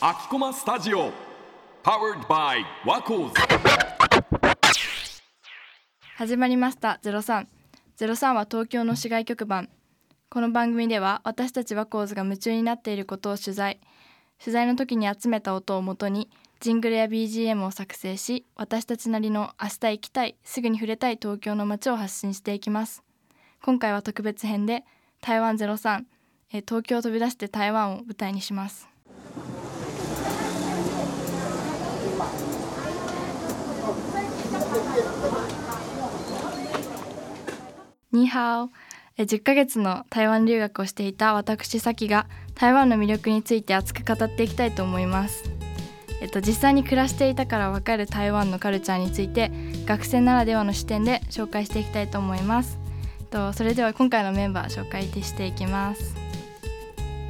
[0.00, 1.10] 秋駒スタジオ
[1.82, 3.32] Powered by ワコー
[6.14, 7.46] 始まりました03
[7.96, 9.70] 03は東京の市外局番。
[10.28, 13.80] この番組では私たちワコーズが夢中になっていることを取材。
[14.38, 16.28] 取材の時に集めた音をもとに
[16.60, 23.02] ジングルや BGM を作成し私たちなりの明日行きたいすぐに触れたい東京の街を発信していきます。
[23.62, 24.84] 今回は特別編で
[25.22, 26.04] 台湾03
[26.54, 28.88] えー東京を飛び出して台湾を舞台にします
[38.12, 38.70] ニーハオ
[39.16, 45.50] えー10ヶ月の台湾留学をしていた私さきが台湾の魅力について熱く語っていきたいと思います
[46.20, 49.50] えっと、実際に暮らしていたからわかる台湾のカルチャーについて
[49.84, 52.78] 学生ならではの視点で紹介していきたいと思います。
[53.20, 56.23] えっと、それでは今回のメンバー紹介していきます。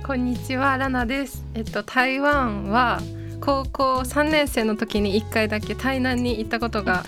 [0.06, 1.42] こんにちはラナです。
[1.54, 3.00] えっと台湾は
[3.40, 7.04] 高校3年生の時に1回だけ台南に行ったことが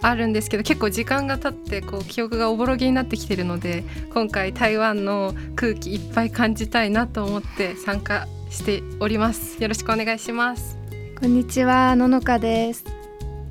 [0.00, 3.82] あるんですけど結構時間が経ってこう記憶がおぼろげになってきてるので
[4.14, 9.60] 今回台湾の空気いっぱい感じたいなと思って参加しております。
[9.60, 10.78] よろしくお願いします。
[11.20, 12.84] こんにちは、ののかです。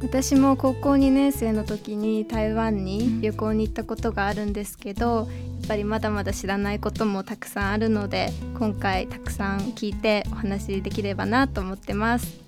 [0.01, 5.27] 私も高校2年生の時に台湾に旅行に行ったことがあるんですけど、
[5.67, 12.39] ぱりまだまだ知らないこともたくさんあるので、今回たくさん聞いてお話しできればなと思ってます。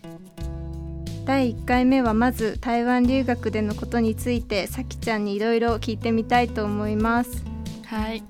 [1.25, 7.43] 第1回目はまず台湾留学でのことについてさきちゃんにいろいろ聞いてみたいと思います。
[7.85, 8.23] はい。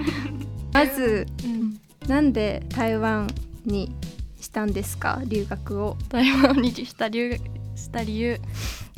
[0.72, 1.26] まず
[2.06, 3.28] なんで台湾
[3.64, 3.94] に
[4.38, 5.96] したんですか留学を？
[6.08, 7.40] 台湾にした留学
[7.74, 8.40] した理由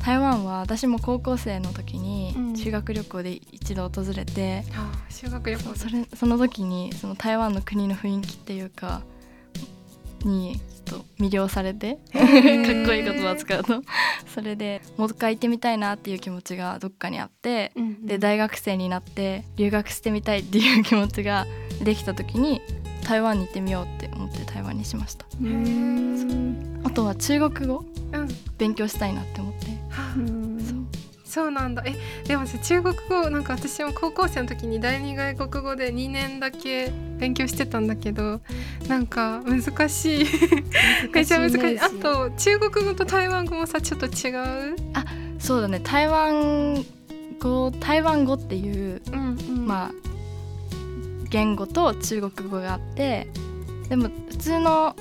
[0.08, 2.56] 台湾は私も高校生の時にうん。
[2.56, 5.74] 修学旅行で一度訪れて、あ修学旅行。
[5.74, 9.02] それその時にその台湾の国の雰囲気っていうか
[10.24, 12.22] にちょっと魅了されてかっ
[12.86, 13.82] こいい言葉を使うと
[14.34, 21.46] それでもう一回行ってみたいなっていう気持ちがどっかにあってうんで大学生になって留学してみたいっていう気持ちが
[21.82, 22.62] できた時に
[23.06, 25.26] 台湾に行ってみようって思って台湾にしました。
[26.84, 28.28] あとは中国語うん。
[28.58, 29.77] 勉強したいなって思って
[31.38, 31.84] そうなんだ。
[31.86, 31.94] え
[32.26, 38.40] でもさ中国語なんか私も高校生の時に第二外国語で2年だけ勉強してたんだけど
[38.88, 40.26] なんか難しい。
[41.12, 41.78] めちゃ難しい。
[41.78, 44.34] あと中国語と台湾語もさちょっと違
[44.72, 44.76] う？
[45.38, 45.78] そうだね。
[45.78, 46.84] 台湾
[47.38, 49.66] 語台湾語っていううんうん。
[49.66, 49.90] まあ
[51.30, 53.28] 言語と中国語があって
[53.88, 54.96] でも普通の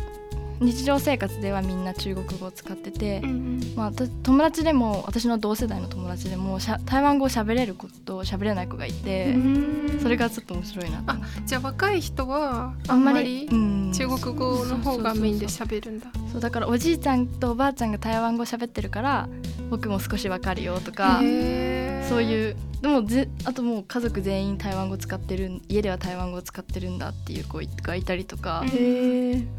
[0.60, 3.74] 日常生活ではみんな中国語を使ってて、うんうん。
[3.76, 10.00] まあ、た友達でも私の同世代の友達でも台湾語を喋れる子と喋れない子がいて、うん。
[10.02, 13.92] それがちょっと面白いなとあじゃあ若い人はあんまりうん。
[13.94, 16.08] 中国語の方がメインで喋るんだ。
[16.32, 19.30] そうだからおじいちゃんとおばあちゃんが台湾語喋ってるから
[19.70, 21.20] 僕も少しわかるよとか。
[21.22, 21.77] へー
[22.10, 28.64] そういうでもぜあともう家族全員台湾語使ってる家では台湾語使ってるんだっていう子がいたりとか。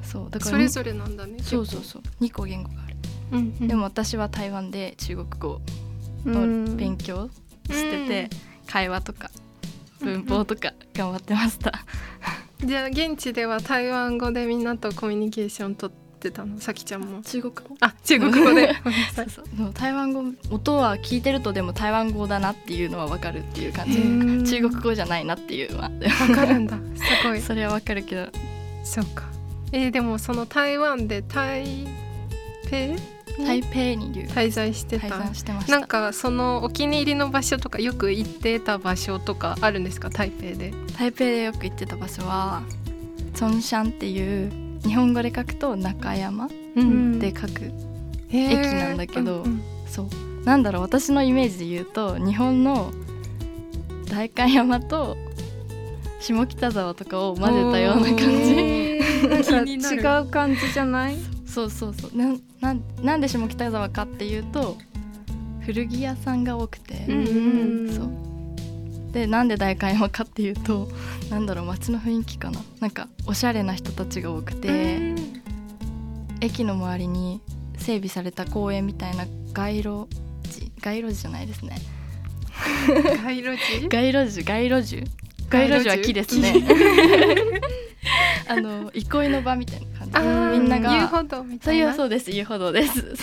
[0.03, 2.97] そうだからそれぞれなんだねそうそうそう2個言語がある、
[3.33, 3.39] うん。
[3.61, 5.61] うんでも私は台湾で中国語
[6.25, 6.77] うのん。
[6.77, 7.29] 勉強
[7.67, 8.31] してて、
[8.67, 9.31] 会話とか
[10.01, 11.85] 文法とか頑張ってました、
[12.65, 17.23] じゃあ現地では台湾語でみんなとコミュニケーション取ってたのさきちゃんも。
[17.23, 17.77] 中国語？
[17.81, 18.75] あ中国語で。
[19.75, 24.51] 台湾語音は聞いてるとでも台湾語だなっていうのは分かるっていう感じ。
[24.56, 25.91] 中国語じゃないなっていうのは。
[26.29, 26.77] わかるんだ。
[26.77, 27.41] すごい。
[27.43, 28.29] それは分かるけど。
[28.84, 29.25] そうか。
[29.73, 31.87] えーでもその台湾で台
[32.67, 32.97] 北
[33.45, 34.23] 台北に留。
[34.23, 35.73] 滞在して滞た在してました。
[35.73, 40.11] なんかそのお気に入りの場所とかよく行ってた場所とかあるんですか？
[40.11, 40.73] 台北で。
[40.99, 42.62] 台北でよく行ってた場所は
[43.35, 44.50] チョンシャンっていう
[44.84, 47.72] 日本語で書くと中山ううんで書く、
[48.31, 49.44] 駅駅なんだけど
[49.87, 50.06] そう。
[50.44, 52.91] なんだろう私のイメージで言うと日本の
[54.08, 55.17] 代官山と
[56.20, 58.99] 下北沢とかを混ぜたような感じ。
[59.29, 61.17] なんか違う感じじゃない？
[61.47, 62.17] そうそうそう。
[62.17, 64.76] なんなんなんで下北沢かっていうと
[65.61, 67.94] 古着屋さんが多くて、うんうん。
[67.94, 68.08] そう
[69.12, 70.88] でなんで代官山かっていうと
[71.31, 72.60] なんだろう街の雰囲気かな。
[72.81, 75.14] なんかおしゃれな人たちが多くて、
[76.40, 77.40] 駅の周りに
[77.76, 80.06] 整備された公園みたいな街路
[80.44, 81.76] 樹街路樹じゃないですね。
[83.25, 84.43] 街路樹街路樹？
[84.43, 85.05] 街路樹？
[85.49, 86.55] 街路樹は木ですね。
[88.49, 90.58] あの憩いの場みたいな感じ。
[90.58, 92.31] みんなが遊歩道みたいうなそうです。
[92.31, 93.14] 遊歩道です。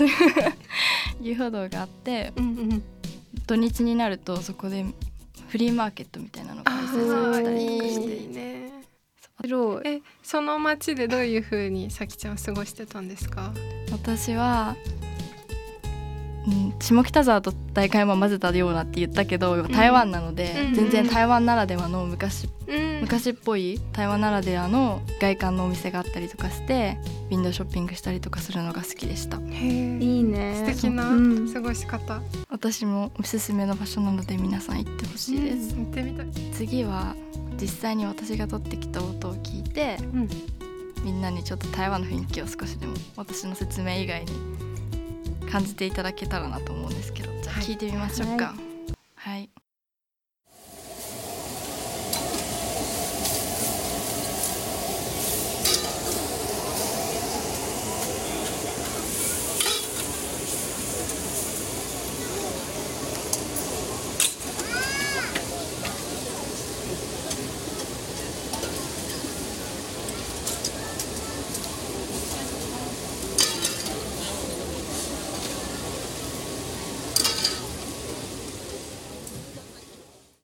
[1.21, 2.83] 遊歩道があってうんうん。
[3.47, 4.85] 土日になるとそこで
[5.55, 8.71] フリーマーケットみたいなのが開あ催されたりとかしーいいてね
[9.85, 13.53] えその街でどういう風にさきちゃんは過ごしてたんですか？
[13.89, 14.75] 私は、
[16.47, 20.73] うん、下北沢と代官山混ぜたようなって言ったけど台湾なので、うん。
[20.73, 23.01] 全然台湾ならではの昔うん。
[23.01, 26.97] 昔っぽい台湾ならではの外観のお店があったりとかして
[27.29, 29.37] ウィンドウショッピングしたりとかするのが好きでした。
[29.37, 30.65] いいね。
[30.67, 31.53] 素敵なうん。
[31.53, 37.15] 過ごし方、私もおすすめの場所なので皆さん行ってほしいです、行ってみたい、次は
[37.59, 40.29] 実際に私が撮ってきた音を聞いてうん、
[41.03, 44.31] みんなにちょっと台湾の雰囲気を少しでも私の説明以外に
[45.55, 47.63] 感じていただけたらなと思うんですけどじゃあはい。
[47.63, 48.53] 聞いてみましょうか。
[49.15, 49.49] はい、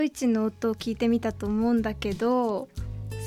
[0.01, 2.67] ドイツの音を聞いてみたと思うんだけど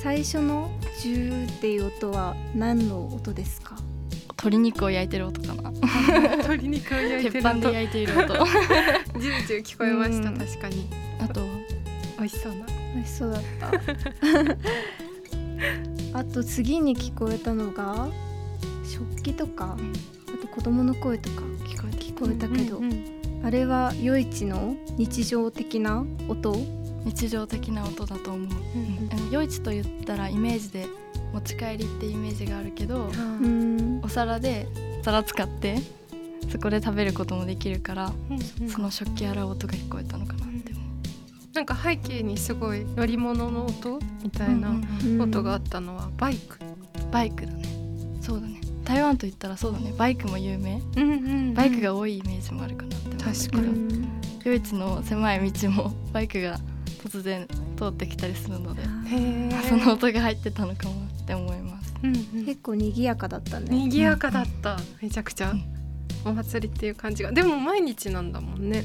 [0.02, 3.76] 最初のジューっていう音は何の音ですか？
[4.30, 5.70] 鶏肉を焼いてる音かな。
[6.34, 8.26] 鶏肉を焼いて鉄ると板で焼いている音。
[8.26, 10.36] ジュージュー聞こえました、うん。
[10.36, 10.88] 確かに。
[11.20, 11.42] あと
[12.18, 12.66] 美味しそうな。
[12.96, 13.42] 美味しそうだっ
[16.12, 16.18] た。
[16.18, 18.08] あと次に聞こえたのが
[18.84, 19.92] 食器とかうん。
[20.34, 26.56] あと子供の声とか聞こえて聞こえたけど、うんうんあれは夜市の日常的な音？
[27.04, 29.10] 日常的な音だと思う、うん。
[29.12, 30.86] あの夜市と言ったらイメージで
[31.34, 33.10] 持ち帰りってイメージがあるけど
[33.42, 34.00] うん。
[34.02, 34.66] お皿で
[35.02, 35.76] 皿使って
[36.50, 38.70] そこで食べることもできるからうんうん。
[38.70, 40.84] その食器洗う音が聞こえたのかなって思う。
[41.52, 44.72] なんか背景にすごい乗り物の音みたいなう
[45.06, 46.56] ん音があったのはバイク、
[47.12, 47.64] バイクだね。
[48.22, 48.62] そうだね。
[48.84, 49.92] 台湾と言ったらそうだね。
[49.98, 50.80] バイクも有名。
[50.96, 51.14] うんう
[51.50, 51.54] ん。
[51.54, 53.68] バイクが多いイメージもあるかな確かに。
[53.68, 56.58] うん夜市の狭い道も バイクが
[57.02, 57.48] 突然
[57.78, 58.82] 通ってきたりするので
[59.68, 61.94] その音が入ってたのかもって思います。
[62.02, 62.44] うんうん。
[62.44, 63.66] 結構賑やかだったね。
[63.70, 64.78] 賑やかだった。
[65.00, 65.64] めちゃくちゃうん。
[66.26, 67.32] お祭りっていう感じが。
[67.32, 68.84] でも毎日なんだもんね。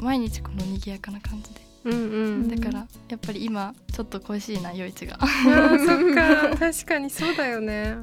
[0.00, 1.60] 毎日この賑やかな感じで。
[1.84, 2.48] うんうん。
[2.48, 5.18] だからやっぱり今ちょっと恋しいな夜市が。
[5.20, 6.56] そっか。
[6.58, 7.98] 確かにそうだよね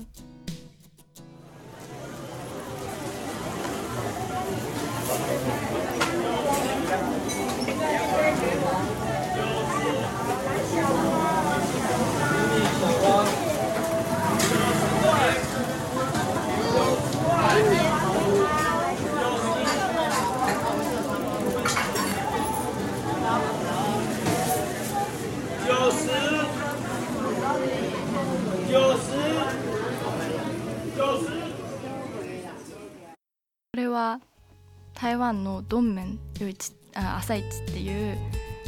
[35.15, 38.17] 台湾のドンメン夜市あ朝市っていう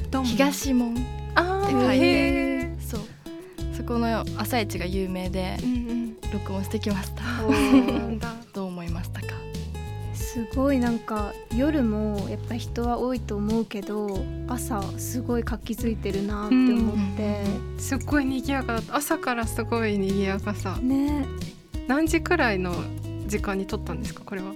[0.10, 1.02] 東門って
[1.74, 3.02] 書いてそう。
[3.76, 6.18] そこの朝市が有名でうんうん。
[6.32, 7.24] 録音してきました。
[8.56, 9.28] どう思いましたか？
[10.14, 17.44] すごいなんか夜もやっぱ人は多いと思うけど朝すごい活気づいてるなって思って、
[17.78, 18.96] すっごい賑やかだった。
[18.96, 20.78] 朝からすごい賑やかさ。
[20.82, 21.26] ね。
[21.90, 22.74] 何時くらいの
[23.28, 24.54] 時間に撮ったんですかこれは？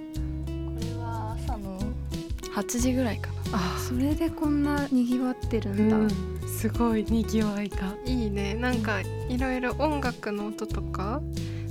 [2.54, 3.34] 8時ぐらいかな。
[3.54, 8.54] あそれでこんなにぎわってるんだ、うん、すごいにぎわいがいいね。
[8.54, 11.20] なんかいろいろ音楽の音とか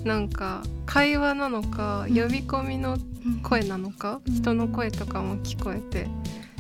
[0.04, 2.16] なんか会話なのかうん。
[2.16, 2.98] 呼び込みの
[3.44, 4.34] 声なのか、うん。
[4.34, 6.08] 人の声とかも聞こえて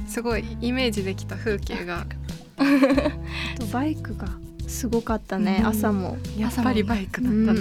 [0.07, 2.05] すごいイメージできた風景が。
[2.61, 4.27] あとバイクが
[4.71, 5.67] すごかったね、うん。
[5.67, 6.17] 朝も。
[6.37, 7.59] やっぱりバイクだったね。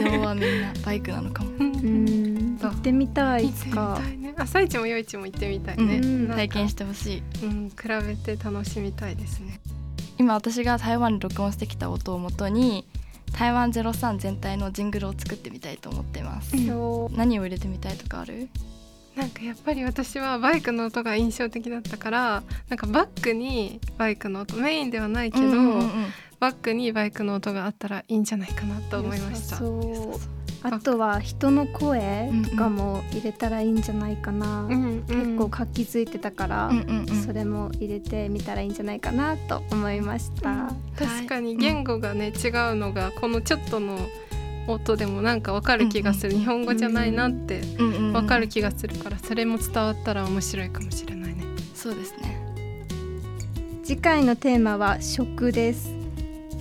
[0.00, 1.50] 移動はみんなバイクなのかも。
[1.58, 1.66] うん。
[1.66, 1.68] う。
[1.68, 4.00] ん行ってみたいいつか
[4.36, 7.22] 朝市も夜市も行ってみたいね、体験してほしい。
[7.44, 9.60] うん、比べて楽しみたいですね。
[10.18, 12.84] 今私が台湾で録音してきた音をもとに
[13.32, 16.66] 台湾03全体のジングルを作ってみたいと思ってます、うん。
[16.66, 18.48] そ何を入れてみたいとかある？
[19.14, 25.88] なんかやっぱり私はバイクの音が印象的だったからなんかバックにバイクの音メインではないけど、うんうんうん
[26.40, 29.56] バックにバイクの音があったらいいんじゃないかなと思いました。
[29.56, 30.38] そう。
[30.60, 35.02] あとは人の声とかも入れたらいいんじゃないかな、うんうん。
[35.06, 37.22] 結構活気づいてたから、うんうんうん。
[37.24, 43.98] それも入れてみたらいいんじゃないかなと思いました、確かにはい言語がね、違うのがこのちょっとの
[44.66, 48.12] 音でもなんかわかる気がする、日本語じゃないなってうんうんうん。
[48.14, 51.44] わかる気がするからそれも伝わったら面白いかもしれないね。
[51.72, 52.36] そうですね。
[53.84, 55.97] 次回のテーマは食です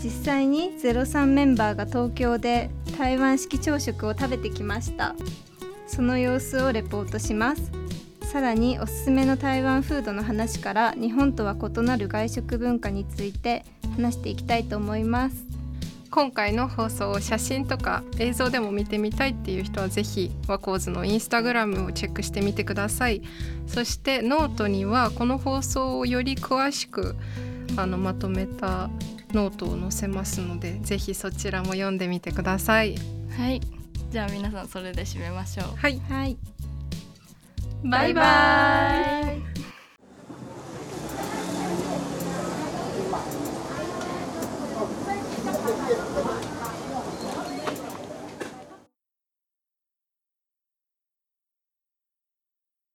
[0.03, 5.15] 実際に03メンバーが東京で台湾式朝食を食べてきました。
[5.87, 7.71] その様子をレポートします。
[8.21, 15.45] さらにおすすめの台湾フードの話から日本とは異なる外食文化について話していきたいと思います。
[16.11, 23.21] 今回の放送を写真とか映像でも見てみたいっていう人はぜひワコーズのインスタグラムをチェックしてみてください。
[23.65, 27.15] そしてノートにはこの放送をより詳しく
[27.75, 28.89] あのまとめた
[29.37, 32.95] ノートを載せますのでぜひそちらも読んでみてください。
[33.37, 33.61] はい。
[34.09, 35.75] じゃあ皆さんそれで締めましょう。
[35.77, 35.99] はい。
[36.09, 36.37] はい。
[37.83, 39.21] バイバ
[46.53, 46.56] イ。